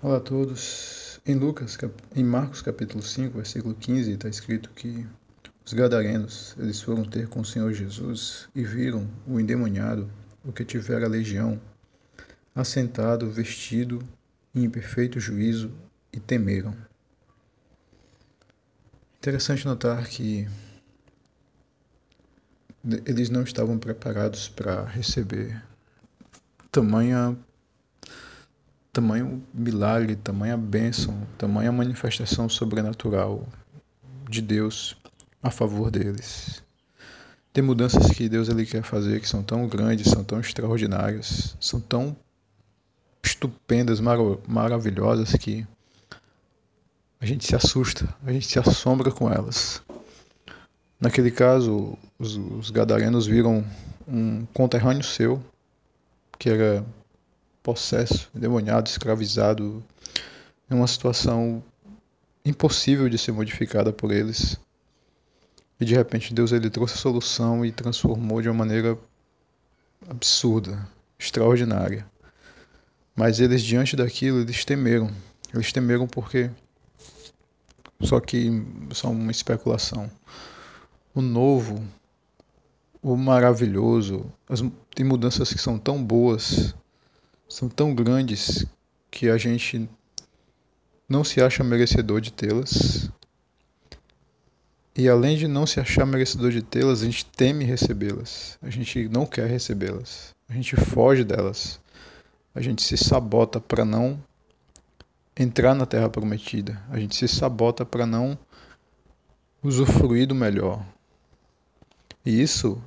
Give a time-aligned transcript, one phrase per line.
[0.00, 1.18] Olá a todos.
[1.26, 1.76] Em Lucas,
[2.14, 5.04] em Marcos capítulo 5, versículo 15, está escrito que
[5.66, 10.08] os gadarenos, eles foram ter com o Senhor Jesus e viram o endemoniado,
[10.44, 11.60] o que tivera legião,
[12.54, 13.98] assentado, vestido
[14.54, 15.72] em perfeito juízo,
[16.12, 16.76] e temeram.
[19.16, 20.48] Interessante notar que
[23.04, 25.60] eles não estavam preparados para receber
[26.70, 27.36] tamanha
[28.98, 33.46] tamanho milagre, tamanha bênção, tamanha manifestação sobrenatural
[34.28, 34.96] de Deus
[35.40, 36.64] a favor deles.
[37.52, 41.80] Tem mudanças que Deus ele quer fazer que são tão grandes, são tão extraordinárias, são
[41.80, 42.16] tão
[43.22, 45.64] estupendas, mar maravilhosas que
[47.20, 49.80] a gente se assusta, a gente se assombra com elas.
[51.00, 53.64] Naquele caso, os, os gadarenos viram
[54.08, 55.40] um conterrâneo seu
[56.36, 56.84] que era
[57.68, 59.84] possesso, endemoniado, escravizado,
[60.70, 61.62] em uma situação
[62.42, 64.58] impossível de ser modificada por eles.
[65.78, 68.98] E de repente Deus ele trouxe a solução e transformou de uma maneira
[70.08, 70.88] absurda,
[71.18, 72.06] extraordinária.
[73.14, 75.10] Mas eles diante daquilo, eles temeram.
[75.52, 76.50] Eles temeram porque
[78.00, 80.10] só que só uma especulação.
[81.14, 81.86] O novo,
[83.02, 84.62] o maravilhoso, as,
[84.94, 86.74] tem mudanças que são tão boas
[87.48, 88.66] são tão grandes
[89.10, 89.88] que a gente
[91.08, 93.10] não se acha merecedor de tê-las.
[94.94, 98.58] E além de não se achar merecedor de tê-las, a gente teme recebê-las.
[98.60, 100.34] A gente não quer recebê-las.
[100.48, 101.80] A gente foge delas.
[102.54, 104.22] A gente se sabota para não
[105.36, 106.82] entrar na terra prometida.
[106.90, 108.36] A gente se sabota para não
[109.62, 110.84] usufruir do melhor.
[112.26, 112.82] E isso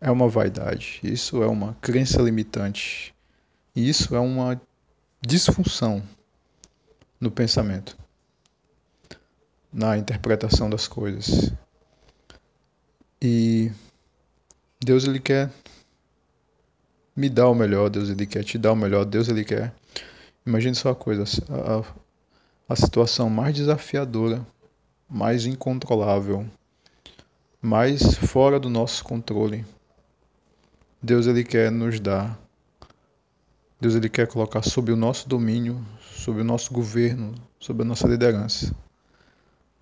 [0.00, 1.00] é uma vaidade.
[1.02, 3.14] Isso é uma crença limitante.
[3.76, 4.58] E isso é uma
[5.20, 6.02] disfunção
[7.20, 7.94] no pensamento,
[9.70, 11.52] na interpretação das coisas.
[13.20, 13.70] E
[14.82, 15.52] Deus ele quer
[17.14, 19.74] me dar o melhor, Deus ele quer te dar o melhor, Deus ele quer.
[20.46, 24.46] Imagine só uma coisa, a, a situação mais desafiadora,
[25.06, 26.46] mais incontrolável,
[27.60, 29.66] mais fora do nosso controle.
[31.02, 32.45] Deus ele quer nos dar
[33.78, 38.08] Deus ele quer colocar sob o nosso domínio, sob o nosso governo, sob a nossa
[38.08, 38.74] liderança.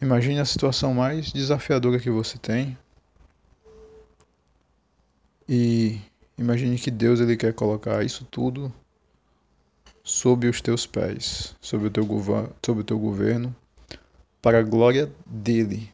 [0.00, 2.76] Imagine a situação mais desafiadora que você tem
[5.48, 5.98] e
[6.36, 8.70] imagine que Deus ele quer colocar isso tudo
[10.04, 12.06] sob os teus pés, sob o teu,
[12.64, 13.56] sob o teu governo,
[14.42, 15.90] para a glória dele.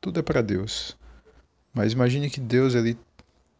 [0.00, 0.96] Tudo é para Deus.
[1.72, 2.98] Mas imagine que Deus ele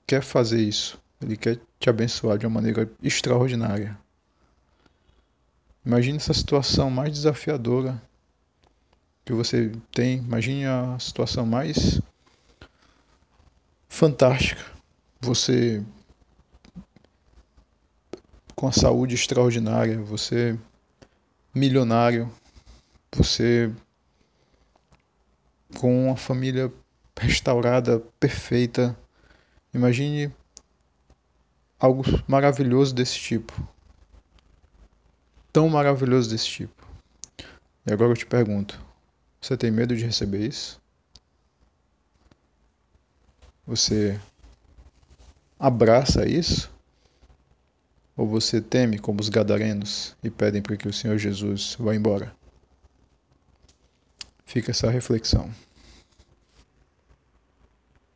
[0.06, 3.98] quer fazer isso ele quer te abençoar de uma maneira extraordinária.
[5.84, 8.00] Imagine essa situação mais desafiadora
[9.24, 10.18] que você tem.
[10.18, 12.00] Imagine a situação mais
[13.88, 14.62] fantástica.
[15.20, 15.82] Você
[18.54, 20.58] com a saúde extraordinária, você
[21.54, 22.30] milionário,
[23.12, 23.72] você
[25.78, 26.72] com uma família
[27.18, 28.96] restaurada, perfeita.
[29.72, 30.32] Imagine
[31.84, 33.52] algo maravilhoso desse tipo.
[35.52, 36.86] Tão maravilhoso desse tipo.
[37.86, 38.80] E agora eu te pergunto:
[39.40, 40.80] você tem medo de receber isso?
[43.66, 44.18] Você
[45.58, 46.72] abraça isso?
[48.16, 52.34] Ou você teme como os gadarenos e pedem para que o Senhor Jesus vá embora?
[54.46, 55.50] Fica essa reflexão.